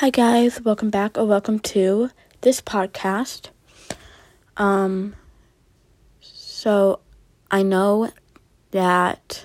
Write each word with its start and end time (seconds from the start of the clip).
Hi 0.00 0.08
guys, 0.08 0.62
welcome 0.62 0.88
back 0.88 1.18
or 1.18 1.26
welcome 1.26 1.58
to 1.58 2.08
this 2.40 2.62
podcast. 2.62 3.50
Um 4.56 5.14
so 6.22 7.00
I 7.50 7.62
know 7.62 8.10
that 8.70 9.44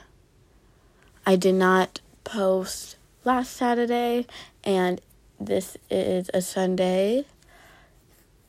I 1.26 1.36
did 1.36 1.56
not 1.56 2.00
post 2.24 2.96
last 3.26 3.52
Saturday 3.52 4.28
and 4.64 5.02
this 5.42 5.76
is 5.90 6.32
a 6.34 6.42
Sunday. 6.42 7.26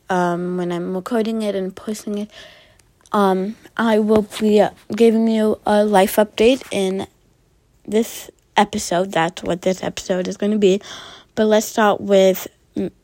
Um 0.09 0.59
when 0.59 0.71
I'm 0.71 0.95
recording 0.95 1.43
it 1.43 1.57
and 1.57 1.75
posting 1.75 2.19
it 2.19 2.31
um 3.11 3.57
I 3.77 3.99
will 3.99 4.29
be 4.39 4.65
giving 4.95 5.27
you 5.27 5.59
a 5.67 5.85
life 5.85 6.15
update 6.15 6.63
in 6.71 7.09
this 7.85 8.31
episode. 8.57 9.11
That's 9.11 9.43
what 9.43 9.63
this 9.63 9.83
episode 9.83 10.29
is 10.29 10.37
going 10.37 10.53
to 10.53 10.59
be. 10.59 10.81
But 11.37 11.49
let's 11.49 11.67
start 11.67 12.01
with 12.01 12.49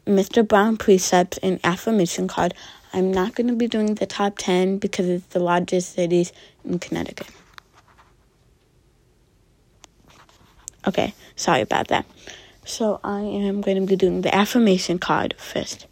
Mr. 0.06 0.46
Browne 0.46 0.78
precepts 0.78 1.36
and 1.42 1.60
affirmation 1.64 2.28
card. 2.28 2.54
I'm 2.94 3.12
not 3.12 3.34
going 3.34 3.48
to 3.48 3.54
be 3.54 3.68
doing 3.68 3.94
the 3.94 4.06
top 4.06 4.38
10 4.38 4.78
because 4.78 5.06
it's 5.06 5.26
the 5.26 5.38
largest 5.38 5.92
cities 5.92 6.32
in 6.64 6.78
Connecticut. 6.78 7.26
Okay, 10.86 11.12
sorry 11.36 11.60
about 11.60 11.88
that. 11.88 12.06
So 12.64 13.00
I 13.04 13.20
am 13.20 13.60
going 13.60 13.78
to 13.78 13.86
be 13.86 13.96
doing 13.96 14.22
the 14.22 14.34
affirmation 14.34 14.98
card 14.98 15.34
first. 15.36 15.86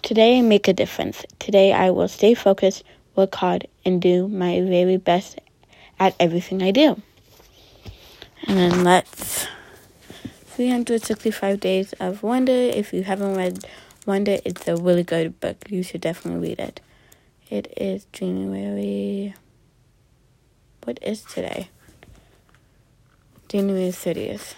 Today 0.00 0.38
I 0.38 0.40
make 0.40 0.68
a 0.68 0.72
difference. 0.72 1.26
Today 1.38 1.74
I 1.74 1.90
will 1.90 2.08
stay 2.08 2.32
focused, 2.32 2.82
work 3.14 3.34
hard, 3.34 3.68
and 3.84 4.00
do 4.00 4.26
my 4.26 4.62
very 4.62 4.96
best 4.96 5.38
at 6.00 6.16
everything 6.18 6.62
I 6.62 6.70
do. 6.70 7.00
And 8.46 8.56
then 8.56 8.84
let's 8.84 9.48
365 10.54 11.58
Days 11.58 11.94
of 11.94 12.22
Wonder. 12.22 12.52
If 12.52 12.92
you 12.92 13.02
haven't 13.02 13.34
read 13.34 13.66
Wonder, 14.06 14.38
it's 14.44 14.68
a 14.68 14.76
really 14.76 15.02
good 15.02 15.40
book. 15.40 15.56
You 15.68 15.82
should 15.82 16.00
definitely 16.00 16.50
read 16.50 16.60
it. 16.60 16.80
It 17.50 17.72
is 17.76 18.06
January. 18.12 19.34
What 20.84 21.00
is 21.02 21.22
today? 21.22 21.70
January 23.48 23.88
30th. 23.88 24.54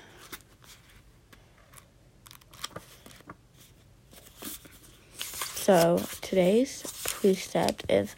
So 5.16 6.05
today's 6.20 6.83
precept 7.05 7.86
is 7.88 8.16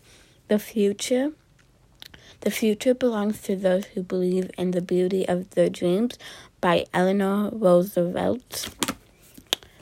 the 0.49 0.59
future. 0.59 1.31
The 2.41 2.51
future 2.51 2.95
belongs 2.95 3.41
to 3.43 3.57
those 3.57 3.85
who 3.87 4.03
believe 4.03 4.51
in 4.57 4.73
the 4.73 4.81
beauty 4.81 5.29
of 5.29 5.51
their 5.51 5.69
dreams, 5.69 6.19
by 6.61 6.87
Eleanor 6.93 7.51
Roosevelt. 7.53 8.69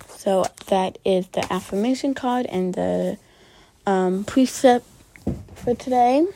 So 0.09 0.45
that 0.67 0.99
is 1.05 1.29
the 1.29 1.51
affirmation 1.53 2.15
card 2.15 2.47
and 2.47 2.75
the 2.75 3.19
um, 3.87 4.25
precept 4.25 4.87
for 5.55 5.75
today. 5.75 6.27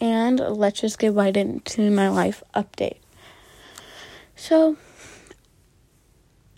And 0.00 0.40
let's 0.40 0.80
just 0.80 0.98
get 0.98 1.14
right 1.14 1.36
into 1.36 1.90
my 1.90 2.08
life 2.08 2.42
update. 2.54 2.98
So, 4.36 4.76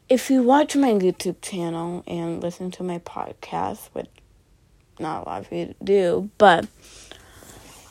if 0.09 0.31
you 0.31 0.43
watch 0.43 0.75
my 0.75 0.91
YouTube 0.91 1.41
channel 1.43 2.03
and 2.07 2.43
listen 2.43 2.71
to 2.73 2.83
my 2.83 2.99
podcast, 2.99 3.91
which 3.93 4.09
not 4.99 5.23
a 5.23 5.29
lot 5.29 5.41
of 5.43 5.53
you 5.53 5.75
do, 5.85 6.31
but 6.39 6.67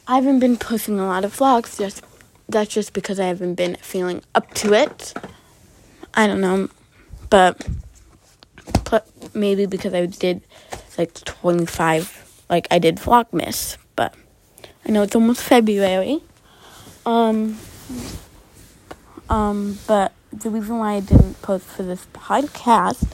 I 0.08 0.16
haven't 0.16 0.39
been 0.39 0.58
posting 0.58 0.99
a 0.99 1.05
lot 1.05 1.23
of 1.23 1.38
vlogs 1.38 1.77
just 1.77 2.03
that's 2.48 2.74
just 2.74 2.94
because 2.94 3.20
I 3.20 3.28
haven't 3.28 3.56
been 3.56 3.76
feeling 3.76 4.22
up 4.34 4.54
to 4.56 4.74
it. 4.74 5.14
I 6.14 6.28
don't 6.28 6.42
know, 6.42 6.70
but, 7.30 7.68
maybe 9.34 9.66
because 9.66 9.94
I 9.94 10.06
did 10.06 10.42
like 10.98 11.14
25, 11.14 12.44
like 12.50 12.68
I 12.72 12.80
did 12.80 12.98
Vlogmas, 12.98 13.78
but 13.96 14.14
I 14.86 14.92
know 14.92 15.04
it's 15.04 15.16
almost 15.16 15.42
February. 15.42 16.22
Um, 17.05 17.58
um, 19.30 19.78
but 19.88 20.14
the 20.32 20.50
reason 20.50 20.78
why 20.78 20.94
I 20.95 21.00
didn't 21.02 21.42
post 21.42 21.66
for 21.66 21.84
this 21.84 22.08
podcast 22.14 23.11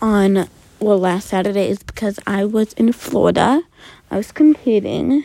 on 0.00 0.48
well 0.80 0.98
last 0.98 1.28
Saturday 1.28 1.68
is 1.68 1.82
because 1.82 2.18
I 2.26 2.44
was 2.44 2.72
in 2.74 2.92
Florida. 2.92 3.62
I 4.10 4.16
was 4.16 4.32
competing 4.32 5.24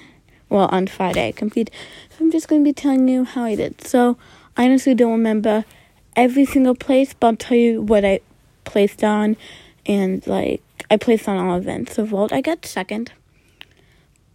well, 0.50 0.68
on 0.72 0.88
Friday 0.88 1.28
I 1.28 1.32
competed. 1.32 1.74
So 2.10 2.26
I'm 2.26 2.32
just 2.32 2.48
going 2.48 2.64
to 2.64 2.70
be 2.70 2.74
telling 2.74 3.08
you 3.08 3.24
how 3.24 3.44
I 3.44 3.56
did. 3.56 3.82
So 3.82 4.18
I 4.56 4.66
honestly 4.66 4.96
don't 4.96 5.12
remember 5.12 5.66
every 6.16 6.46
single 6.46 6.76
place, 6.76 7.14
but 7.14 7.28
I'll 7.28 7.36
tell 7.36 7.58
you 7.58 7.82
what 7.82 8.06
I 8.06 8.22
placed 8.66 9.04
on. 9.04 9.38
And 9.86 10.26
like, 10.28 10.62
I 10.90 10.98
placed 10.98 11.28
on 11.28 11.38
all 11.38 11.58
events. 11.58 11.96
So 11.96 12.06
vault, 12.06 12.32
I 12.32 12.42
got 12.42 12.66
second. 12.66 13.12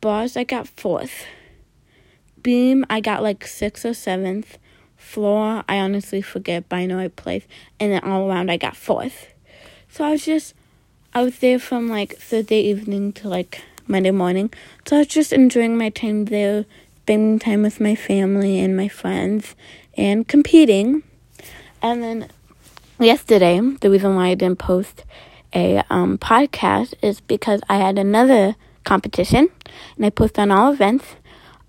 Bars, 0.01 0.37
I 0.37 0.45
got 0.45 0.69
fourth. 0.69 1.27
Beam, 2.43 2.85
I 2.91 3.01
got 3.01 3.23
like 3.23 3.47
sixth 3.47 3.85
or 3.85 3.95
seventh. 3.95 4.59
Floor, 4.97 5.65
I 5.69 5.79
honestly 5.79 6.23
forget, 6.23 6.69
but 6.69 6.77
I 6.77 6.87
know 6.87 6.99
I 6.99 7.09
placed. 7.09 7.47
And 7.79 7.93
then 7.93 8.05
all 8.05 8.29
around, 8.29 8.51
I 8.51 8.57
got 8.57 8.77
fourth. 8.77 9.33
So 9.89 10.05
I 10.05 10.13
was 10.13 10.25
just, 10.25 10.55
I 11.13 11.23
was 11.23 11.39
there 11.41 11.59
from 11.59 11.89
like 11.89 12.17
Thursday 12.17 12.61
evening 12.61 13.13
to 13.15 13.29
like 13.29 13.63
Monday 13.87 14.11
morning. 14.11 14.53
So 14.87 14.97
I 14.97 14.99
was 15.01 15.09
just 15.09 15.33
enjoying 15.33 15.77
my 15.77 15.91
time 15.91 16.27
there, 16.27 16.65
spending 17.03 17.39
time 17.39 17.63
with 17.63 17.81
my 17.81 17.95
family 17.95 18.61
and 18.61 18.77
my 18.77 18.89
friends, 18.89 19.55
and 19.97 20.27
competing. 20.27 21.03
And 21.81 22.03
then 22.03 22.29
yesterday, 22.99 23.61
the 23.61 23.91
reason 23.91 24.15
why 24.15 24.29
I 24.29 24.35
didn't 24.35 24.59
post 24.59 25.05
a 25.55 25.83
um, 25.91 26.19
podcast 26.19 26.95
is 27.03 27.21
because 27.21 27.61
I 27.69 27.77
had 27.77 27.99
another 27.99 28.57
competition, 28.85 29.49
and 29.97 30.07
I 30.07 30.11
posted 30.11 30.41
on 30.41 30.51
all 30.51 30.73
events. 30.73 31.05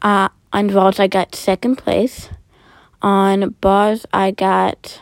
Uh, 0.01 0.29
on 0.51 0.69
vaults, 0.69 0.99
I 0.99 1.07
got 1.07 1.35
second 1.35 1.77
place. 1.77 2.29
On 3.01 3.49
bars, 3.61 4.05
I 4.13 4.31
got. 4.31 5.01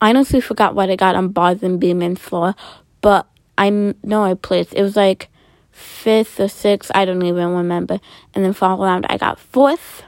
I 0.00 0.08
honestly 0.08 0.40
forgot 0.40 0.74
what 0.74 0.90
I 0.90 0.96
got 0.96 1.14
on 1.14 1.28
bars 1.28 1.62
and 1.62 1.78
beam 1.78 2.02
and 2.02 2.18
floor, 2.18 2.56
but 3.02 3.28
I 3.56 3.70
know 3.70 4.24
I 4.24 4.34
placed. 4.34 4.74
It 4.74 4.82
was 4.82 4.96
like 4.96 5.28
fifth 5.72 6.38
or 6.38 6.48
sixth, 6.48 6.90
I 6.94 7.04
don't 7.04 7.22
even 7.22 7.54
remember. 7.54 7.98
And 8.34 8.44
then 8.44 8.52
fall 8.52 8.82
around, 8.82 9.06
I 9.08 9.16
got 9.16 9.38
fourth. 9.40 10.04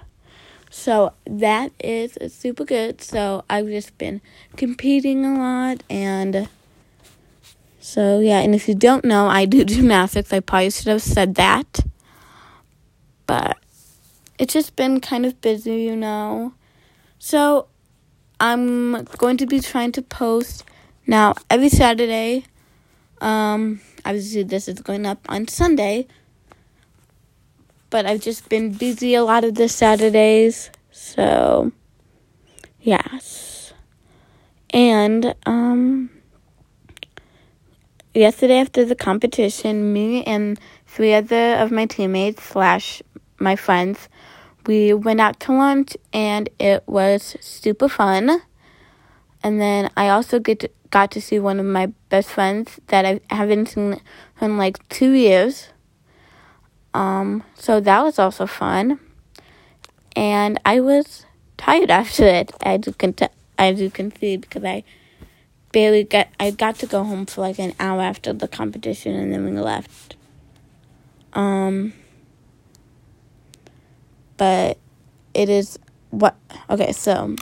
So 0.70 1.12
that 1.26 1.72
is 1.82 2.18
super 2.32 2.64
good. 2.64 3.00
So 3.00 3.44
I've 3.48 3.66
just 3.66 3.96
been 3.96 4.20
competing 4.56 5.24
a 5.24 5.38
lot 5.38 5.82
and 5.88 6.48
so 7.78 8.18
yeah, 8.20 8.40
and 8.40 8.54
if 8.54 8.66
you 8.66 8.74
don't 8.74 9.04
know, 9.04 9.26
I 9.26 9.44
do 9.44 9.62
gymnastics. 9.64 10.32
I 10.32 10.40
probably 10.40 10.70
should 10.70 10.86
have 10.86 11.02
said 11.02 11.34
that. 11.34 11.80
But 13.26 13.58
it's 14.38 14.54
just 14.54 14.74
been 14.74 15.00
kind 15.00 15.26
of 15.26 15.40
busy, 15.40 15.82
you 15.82 15.94
know. 15.94 16.54
So 17.18 17.68
I'm 18.40 19.04
going 19.18 19.36
to 19.36 19.46
be 19.46 19.60
trying 19.60 19.92
to 19.92 20.02
post 20.02 20.64
now 21.06 21.34
every 21.50 21.68
Saturday. 21.68 22.46
Um 23.20 23.80
Obviously, 24.04 24.42
this 24.42 24.68
is 24.68 24.80
going 24.80 25.06
up 25.06 25.18
on 25.28 25.48
Sunday. 25.48 26.06
But 27.90 28.06
I've 28.06 28.20
just 28.20 28.48
been 28.48 28.72
busy 28.72 29.14
a 29.14 29.24
lot 29.24 29.44
of 29.44 29.54
the 29.54 29.68
Saturdays. 29.68 30.70
So, 30.90 31.72
yes. 32.80 33.72
And, 34.70 35.34
um, 35.46 36.10
yesterday 38.14 38.58
after 38.58 38.84
the 38.84 38.94
competition, 38.94 39.92
me 39.92 40.24
and 40.24 40.58
three 40.86 41.14
other 41.14 41.54
of 41.54 41.70
my 41.70 41.86
teammates 41.86 42.42
slash 42.42 43.02
my 43.38 43.56
friends, 43.56 44.08
we 44.66 44.94
went 44.94 45.20
out 45.20 45.40
to 45.40 45.52
lunch 45.52 45.96
and 46.12 46.48
it 46.58 46.82
was 46.86 47.36
super 47.40 47.88
fun. 47.88 48.40
And 49.44 49.60
then 49.60 49.90
I 49.96 50.08
also 50.08 50.40
get 50.40 50.60
to, 50.60 50.70
got 50.90 51.10
to 51.12 51.20
see 51.20 51.38
one 51.38 51.60
of 51.60 51.66
my 51.66 51.92
best 52.08 52.30
friends 52.30 52.80
that 52.86 53.04
I 53.04 53.20
haven't 53.28 53.66
seen 53.66 54.00
in 54.40 54.56
like 54.56 54.88
two 54.88 55.12
years. 55.12 55.68
Um, 56.94 57.44
so 57.54 57.78
that 57.78 58.02
was 58.02 58.18
also 58.18 58.46
fun. 58.46 58.98
And 60.16 60.58
I 60.64 60.80
was 60.80 61.26
tired 61.58 61.90
after 61.90 62.24
it, 62.24 62.52
as 62.62 62.86
you 62.86 62.94
can 62.94 63.12
t- 63.12 63.28
as 63.58 63.80
you 63.80 63.90
can 63.90 64.14
see, 64.16 64.38
because 64.38 64.64
I 64.64 64.82
barely 65.72 66.04
got 66.04 66.28
I 66.40 66.50
got 66.50 66.76
to 66.76 66.86
go 66.86 67.04
home 67.04 67.26
for 67.26 67.42
like 67.42 67.58
an 67.58 67.74
hour 67.78 68.00
after 68.00 68.32
the 68.32 68.48
competition, 68.48 69.14
and 69.14 69.32
then 69.32 69.44
we 69.44 69.50
left. 69.60 70.16
Um, 71.34 71.92
but 74.36 74.78
it 75.34 75.48
is 75.48 75.78
what 76.10 76.36
okay. 76.70 76.92
So, 76.92 77.34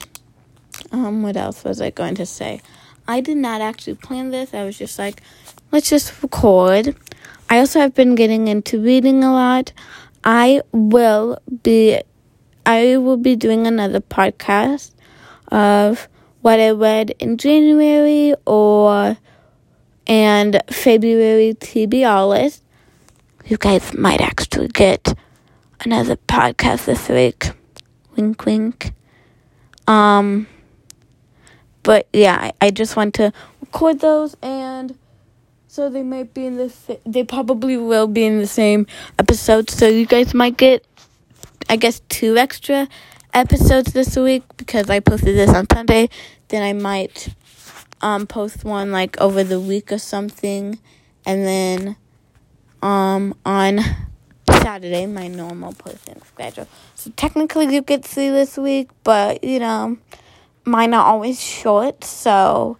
um, 0.93 1.23
what 1.23 1.35
else 1.35 1.63
was 1.63 1.81
I 1.81 1.89
going 1.89 2.15
to 2.15 2.25
say? 2.25 2.61
I 3.07 3.19
did 3.19 3.37
not 3.37 3.59
actually 3.59 3.95
plan 3.95 4.31
this. 4.31 4.53
I 4.53 4.63
was 4.63 4.77
just 4.77 4.97
like, 4.97 5.21
let's 5.71 5.89
just 5.89 6.23
record. 6.23 6.95
I 7.49 7.59
also 7.59 7.79
have 7.79 7.93
been 7.93 8.15
getting 8.15 8.47
into 8.47 8.81
reading 8.81 9.23
a 9.23 9.33
lot. 9.33 9.73
I 10.23 10.61
will 10.71 11.39
be 11.63 12.01
I 12.65 12.95
will 12.95 13.17
be 13.17 13.35
doing 13.35 13.67
another 13.67 13.99
podcast 13.99 14.91
of 15.49 16.07
what 16.41 16.61
I 16.61 16.69
read 16.69 17.13
in 17.19 17.37
January 17.37 18.33
or 18.45 19.17
and 20.07 20.61
February 20.69 21.53
TBR 21.53 22.29
list, 22.29 22.63
you 23.45 23.57
guys 23.57 23.93
might 23.93 24.21
actually 24.21 24.67
get 24.67 25.17
another 25.81 26.15
podcast 26.15 26.85
this 26.85 27.09
week. 27.09 27.51
Wink, 28.15 28.45
wink. 28.45 28.93
Um, 29.87 30.47
but 31.83 32.07
yeah, 32.13 32.37
I, 32.61 32.67
I 32.67 32.71
just 32.71 32.95
want 32.95 33.13
to 33.15 33.31
record 33.61 33.99
those 33.99 34.35
and 34.41 34.97
so 35.67 35.89
they 35.89 36.03
might 36.03 36.33
be 36.33 36.45
in 36.45 36.57
the 36.57 36.99
they 37.05 37.23
probably 37.23 37.77
will 37.77 38.07
be 38.07 38.25
in 38.25 38.37
the 38.39 38.47
same 38.47 38.85
episode 39.17 39.71
so 39.71 39.87
you 39.87 40.05
guys 40.05 40.31
might 40.35 40.55
get 40.55 40.85
i 41.67 41.75
guess 41.75 41.99
two 42.09 42.37
extra 42.37 42.87
episodes 43.33 43.91
this 43.93 44.15
week 44.15 44.43
because 44.57 44.91
i 44.91 44.99
posted 44.99 45.35
this 45.35 45.49
on 45.49 45.65
sunday. 45.67 46.07
Then 46.49 46.61
i 46.61 46.73
might 46.73 47.29
um 48.01 48.27
post 48.27 48.63
one 48.63 48.91
like 48.91 49.19
over 49.19 49.43
the 49.43 49.59
week 49.59 49.91
or 49.91 49.97
something. 49.97 50.77
And 51.25 51.47
then 51.47 51.95
um 52.81 53.33
on 53.45 53.79
saturday 54.51 55.07
my 55.07 55.27
normal 55.27 55.73
posting 55.73 56.21
schedule. 56.21 56.67
So 56.95 57.11
technically 57.15 57.73
you 57.73 57.81
get 57.81 58.05
three 58.05 58.29
this 58.29 58.57
week 58.57 58.89
but 59.03 59.43
you 59.43 59.59
know 59.59 59.97
mine 60.65 60.93
are 60.93 61.05
always 61.05 61.41
short 61.41 62.03
so 62.03 62.77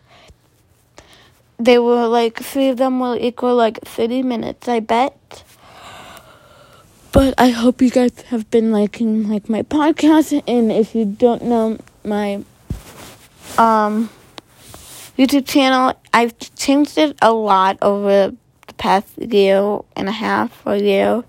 they 1.60 1.78
were 1.78 2.08
like 2.08 2.40
three 2.40 2.70
of 2.70 2.78
them 2.78 3.00
will 3.00 3.16
equal 3.16 3.56
like 3.56 3.80
30 3.82 4.24
minutes 4.24 4.68
i 4.68 4.80
bet. 4.80 5.44
But 7.12 7.36
i 7.38 7.50
hope 7.50 7.82
you 7.82 7.90
guys 7.90 8.22
have 8.30 8.50
been 8.50 8.72
liking 8.72 9.30
like 9.30 9.50
my 9.50 9.62
podcast 9.62 10.42
and 10.48 10.72
if 10.72 10.96
you 10.96 11.06
don't 11.06 11.44
know 11.44 11.78
my 12.04 12.44
um 13.58 14.10
youtube 15.18 15.48
channel 15.48 15.94
i've 16.12 16.34
changed 16.56 16.98
it 16.98 17.16
a 17.22 17.32
lot 17.32 17.78
over 17.82 18.34
the 18.68 18.74
past 18.76 19.08
year 19.20 19.80
and 19.96 20.10
a 20.10 20.12
half 20.12 20.66
or 20.66 20.76
year. 20.76 21.24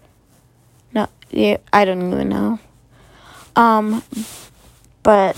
No 0.95 1.09
year 1.31 1.59
i 1.73 1.85
don't 1.85 2.13
even 2.13 2.29
know. 2.29 2.59
Um 3.57 4.03
but 5.03 5.37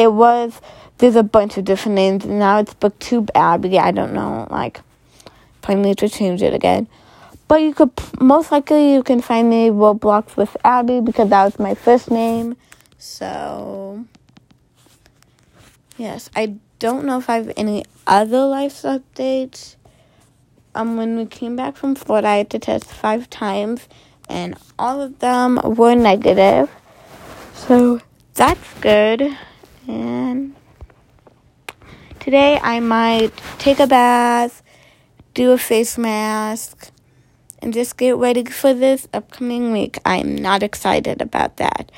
it 0.00 0.12
was 0.14 0.60
there's 0.96 1.16
a 1.16 1.22
bunch 1.22 1.58
of 1.58 1.64
different 1.64 1.96
names. 1.96 2.24
And 2.24 2.38
now 2.38 2.58
it's 2.58 2.74
Booktube 2.74 3.28
Abby. 3.34 3.78
I 3.78 3.90
don't 3.90 4.14
know. 4.14 4.46
Like, 4.50 4.80
probably 5.60 5.82
need 5.82 5.98
to 5.98 6.08
change 6.08 6.42
it 6.42 6.54
again. 6.54 6.88
But 7.48 7.62
you 7.62 7.74
could 7.74 7.90
most 8.20 8.52
likely 8.52 8.94
you 8.94 9.02
can 9.02 9.20
find 9.20 9.50
me 9.50 9.68
Roblox 9.68 10.36
with 10.36 10.56
Abby 10.64 11.00
because 11.00 11.28
that 11.30 11.44
was 11.44 11.58
my 11.58 11.74
first 11.74 12.10
name. 12.10 12.56
So 12.96 14.06
yes, 15.98 16.30
I 16.36 16.54
don't 16.78 17.04
know 17.04 17.18
if 17.18 17.28
I 17.28 17.36
have 17.36 17.52
any 17.56 17.84
other 18.06 18.46
life 18.46 18.82
updates. 18.82 19.76
Um, 20.74 20.96
when 20.96 21.16
we 21.16 21.26
came 21.26 21.56
back 21.56 21.76
from 21.76 21.96
Florida, 21.96 22.28
I 22.28 22.36
had 22.36 22.50
to 22.50 22.60
test 22.60 22.84
five 22.84 23.28
times, 23.28 23.88
and 24.28 24.56
all 24.78 25.00
of 25.02 25.18
them 25.18 25.58
were 25.64 25.96
negative. 25.96 26.70
So 27.54 28.00
that's 28.34 28.74
good. 28.80 29.36
And 29.90 30.54
Today 32.20 32.60
I 32.62 32.80
might 32.80 33.32
take 33.58 33.80
a 33.80 33.86
bath, 33.86 34.62
do 35.32 35.52
a 35.52 35.58
face 35.58 35.96
mask, 35.96 36.92
and 37.62 37.72
just 37.72 37.96
get 37.96 38.16
ready 38.16 38.44
for 38.44 38.74
this 38.74 39.08
upcoming 39.14 39.72
week. 39.72 39.98
I'm 40.04 40.36
not 40.36 40.62
excited 40.62 41.22
about 41.22 41.56
that. 41.56 41.90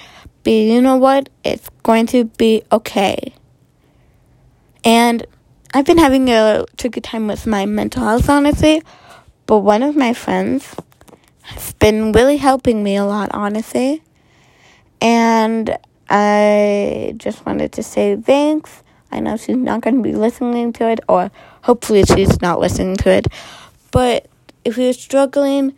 But 0.44 0.52
you 0.52 0.80
know 0.80 0.96
what? 0.96 1.28
It's 1.42 1.68
going 1.82 2.06
to 2.06 2.26
be 2.26 2.62
okay. 2.70 3.34
And 4.84 5.26
I've 5.74 5.86
been 5.86 5.98
having 5.98 6.30
a 6.30 6.66
tricky 6.76 7.00
time 7.00 7.26
with 7.26 7.44
my 7.44 7.66
mental 7.66 8.04
health, 8.04 8.30
honestly. 8.30 8.80
But 9.46 9.58
one 9.58 9.82
of 9.82 9.96
my 9.96 10.14
friends 10.14 10.72
has 11.42 11.72
been 11.74 12.12
really 12.12 12.36
helping 12.36 12.84
me 12.84 12.94
a 12.94 13.04
lot, 13.04 13.28
honestly. 13.32 14.04
And 15.00 15.76
I 16.14 17.14
just 17.16 17.46
wanted 17.46 17.72
to 17.72 17.82
say 17.82 18.16
thanks 18.16 18.82
I 19.12 19.20
know 19.20 19.36
she's 19.36 19.56
not 19.56 19.82
going 19.82 19.96
to 19.96 20.02
be 20.02 20.14
listening 20.14 20.72
to 20.74 20.88
it, 20.88 21.00
or 21.06 21.30
hopefully 21.62 22.02
she's 22.04 22.40
not 22.40 22.58
listening 22.58 22.96
to 22.96 23.10
it. 23.10 23.28
But 23.90 24.26
if 24.64 24.78
you're 24.78 24.94
struggling, 24.94 25.74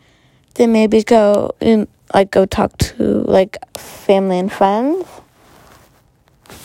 then 0.55 0.71
maybe 0.71 1.03
go 1.03 1.53
and 1.59 1.87
like 2.13 2.31
go 2.31 2.45
talk 2.45 2.77
to 2.77 3.03
like 3.03 3.57
family 3.77 4.39
and 4.39 4.51
friends, 4.51 5.05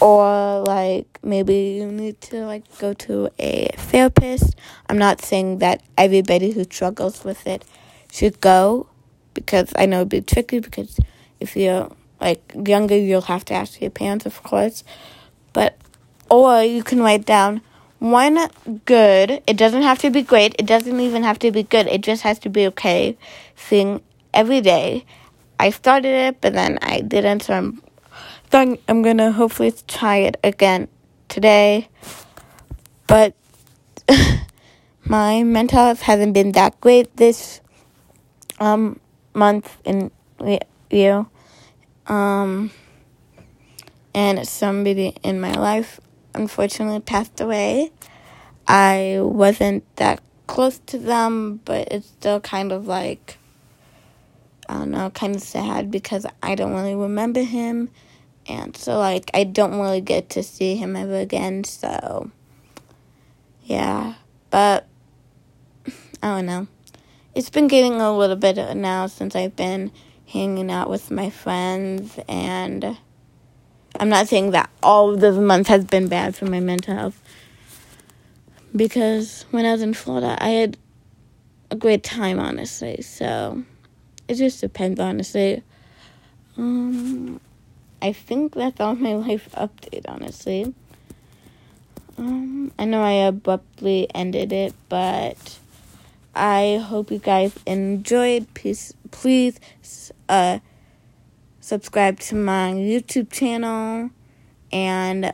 or 0.01 0.61
like 0.61 1.19
maybe 1.25 1.55
you 1.55 1.91
need 1.91 2.21
to 2.21 2.47
like 2.47 2.63
go 2.79 2.93
to 2.95 3.29
a 3.41 3.69
therapist. 3.77 4.55
I'm 4.89 4.99
not 4.99 5.21
saying 5.21 5.59
that 5.59 5.83
everybody 5.99 6.53
who 6.53 6.63
struggles 6.63 7.25
with 7.25 7.49
it 7.49 7.65
should 8.13 8.41
go, 8.41 8.87
because 9.35 9.73
I 9.75 9.87
know 9.87 9.99
it'd 9.99 10.09
be 10.09 10.21
tricky. 10.21 10.61
Because 10.61 11.01
if 11.41 11.57
you're 11.57 11.91
like 12.21 12.53
younger, 12.67 12.97
you'll 12.97 13.23
have 13.23 13.45
to 13.47 13.55
ask 13.55 13.81
your 13.81 13.91
parents, 13.91 14.27
of 14.27 14.43
course. 14.43 14.85
But 15.53 15.77
or 16.31 16.63
you 16.63 16.83
can 16.83 17.01
write 17.01 17.27
down 17.27 17.61
one 17.99 18.49
good, 18.87 19.43
it 19.47 19.57
doesn't 19.57 19.83
have 19.83 19.99
to 19.99 20.11
be 20.11 20.23
great, 20.23 20.55
it 20.59 20.67
doesn't 20.67 21.01
even 21.01 21.23
have 21.23 21.39
to 21.41 21.51
be 21.51 21.63
good, 21.63 21.87
it 21.87 22.01
just 22.01 22.23
has 22.23 22.39
to 22.41 22.49
be 22.49 22.67
okay 22.69 23.17
thing 23.57 24.01
every 24.33 24.61
day. 24.61 25.05
I 25.59 25.71
started 25.71 26.09
it, 26.09 26.41
but 26.41 26.55
then 26.55 26.79
I 26.81 27.03
didn't, 27.03 27.43
so 27.43 27.55
I'm, 27.55 27.83
I'm 28.89 29.03
gonna 29.03 29.33
hopefully 29.33 29.73
try 29.87 30.17
it 30.17 30.39
again 30.43 30.89
today. 31.29 31.89
But 33.07 33.35
my 35.05 35.43
mental 35.43 35.79
health 35.79 36.03
hasn't 36.03 36.33
been 36.33 36.53
that 36.53 36.81
great 36.81 37.17
this 37.17 37.61
um 38.61 38.99
month 39.35 39.77
and 39.85 40.11
year. 40.91 41.27
Um, 42.07 42.71
and 44.15 44.47
somebody 44.47 45.15
in 45.23 45.41
my 45.41 45.53
life 45.53 46.01
unfortunately 46.35 47.01
passed 47.01 47.41
away. 47.41 47.93
I 48.67 49.19
wasn't 49.21 49.85
that 49.97 50.21
close 50.47 50.79
to 50.87 50.99
them, 50.99 51.61
but 51.65 51.89
it's 51.93 52.09
still 52.09 52.41
kind 52.41 52.73
of 52.73 52.87
like, 52.87 53.39
I 54.69 54.75
don't 54.75 54.91
know, 54.91 55.11
kind 55.11 55.35
of 55.35 55.43
sad 55.43 55.91
because 55.91 56.27
I 56.43 56.55
don't 56.55 56.75
really 56.75 56.95
remember 56.95 57.43
him. 57.43 57.91
And 58.47 58.77
so, 58.77 58.99
like, 58.99 59.31
I 59.35 59.45
don't 59.45 59.79
really 59.79 60.01
get 60.01 60.31
to 60.31 60.43
see 60.43 60.77
him 60.77 60.97
ever 60.97 61.17
again. 61.17 61.65
So, 61.65 62.31
yeah. 63.65 64.15
But, 64.51 64.87
I 66.23 66.37
don't 66.37 66.47
know. 66.47 66.67
It's 67.35 67.51
been 67.51 67.69
getting 67.69 68.01
a 68.01 68.17
little 68.17 68.37
bit 68.37 68.77
now 68.77 69.07
since 69.07 69.37
I've 69.37 69.55
been 69.55 69.93
hanging 70.31 70.71
out 70.71 70.89
with 70.89 71.11
my 71.11 71.31
friends 71.31 72.19
and 72.29 72.97
I'm 73.99 74.09
not 74.09 74.29
saying 74.29 74.53
that 74.53 74.71
all 74.83 75.11
of 75.11 75.21
this 75.21 75.37
month 75.37 75.67
has 75.69 75.85
been 75.85 76.09
bad 76.09 76.37
for 76.37 76.47
my 76.47 76.61
mental 76.61 76.95
health. 76.95 77.21
Because 78.75 79.45
when 79.51 79.67
I 79.67 79.73
was 79.73 79.83
in 79.83 79.95
Florida, 79.95 80.37
I 80.41 80.51
had 80.51 80.79
a 81.71 81.77
great 81.77 82.05
time, 82.05 82.39
honestly. 82.39 83.03
So 83.03 83.65
it 84.29 84.35
just 84.35 84.61
depends, 84.61 85.01
honestly. 85.01 85.63
Um, 86.57 87.41
I 88.01 88.13
think 88.13 88.55
that's 88.55 88.81
all 88.81 88.95
my 88.95 89.15
life 89.15 89.49
update, 89.57 90.05
honestly. 90.09 90.73
Um, 92.17 92.73
I 92.79 92.85
know 92.85 93.03
I 93.03 93.27
abruptly 93.27 94.07
ended 94.15 94.53
it, 94.53 94.75
but 94.89 95.59
I 96.35 96.83
hope 96.85 97.11
you 97.11 97.19
guys 97.19 97.55
enjoyed. 97.67 98.53
Please, 98.55 98.95
please, 99.11 99.59
uh, 100.29 100.59
subscribe 101.61 102.19
to 102.21 102.35
my 102.35 102.73
YouTube 102.73 103.31
channel 103.31 104.11
and 104.73 105.33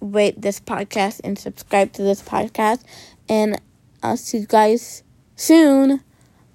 rate 0.00 0.40
this 0.40 0.60
podcast 0.60 1.20
and 1.24 1.38
subscribe 1.38 1.92
to 1.92 2.02
this 2.02 2.22
podcast. 2.22 2.82
And 3.28 3.60
I'll 4.02 4.16
see 4.16 4.38
you 4.38 4.46
guys 4.46 5.02
soon. 5.36 6.02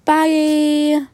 Bye. 0.04 1.06